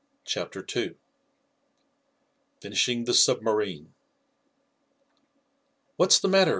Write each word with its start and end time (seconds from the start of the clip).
Chapter 0.25 0.63
Two 0.63 0.95
Finishing 2.59 3.03
the 3.05 3.13
Submarine 3.13 3.93
"What's 5.95 6.17
the 6.17 6.27
matter?" 6.27 6.49